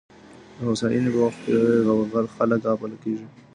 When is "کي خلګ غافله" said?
1.43-2.97